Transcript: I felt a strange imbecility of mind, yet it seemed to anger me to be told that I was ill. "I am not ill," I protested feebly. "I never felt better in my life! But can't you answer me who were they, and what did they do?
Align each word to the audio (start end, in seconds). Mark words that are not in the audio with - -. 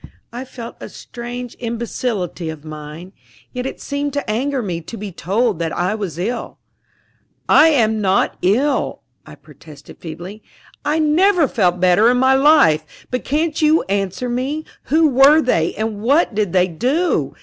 I 0.33 0.45
felt 0.45 0.77
a 0.79 0.89
strange 0.89 1.55
imbecility 1.59 2.49
of 2.49 2.65
mind, 2.65 3.13
yet 3.53 3.67
it 3.67 3.79
seemed 3.79 4.13
to 4.13 4.27
anger 4.27 4.63
me 4.63 4.81
to 4.81 4.97
be 4.97 5.11
told 5.11 5.59
that 5.59 5.71
I 5.71 5.93
was 5.93 6.17
ill. 6.17 6.57
"I 7.47 7.67
am 7.67 8.01
not 8.01 8.35
ill," 8.41 9.03
I 9.27 9.35
protested 9.35 9.99
feebly. 9.99 10.41
"I 10.83 10.97
never 10.97 11.47
felt 11.47 11.79
better 11.79 12.09
in 12.09 12.17
my 12.17 12.33
life! 12.33 13.05
But 13.11 13.23
can't 13.23 13.61
you 13.61 13.83
answer 13.83 14.27
me 14.27 14.65
who 14.85 15.07
were 15.07 15.39
they, 15.39 15.75
and 15.75 16.01
what 16.01 16.33
did 16.33 16.51
they 16.51 16.67
do? 16.67 17.35